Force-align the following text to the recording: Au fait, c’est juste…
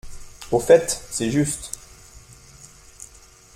Au 0.51 0.59
fait, 0.59 0.89
c’est 1.11 1.29
juste… 1.29 1.77